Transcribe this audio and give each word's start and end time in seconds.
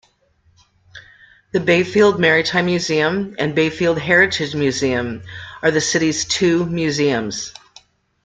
The 1.53 1.59
Bayfield 1.59 2.19
Maritime 2.19 2.65
Museum 2.65 3.35
and 3.37 3.53
Bayfield 3.53 3.99
Heritage 3.99 4.55
Museum 4.55 5.21
are 5.61 5.69
the 5.69 5.79
city's 5.79 6.25
two 6.25 6.65
museums. 6.65 7.53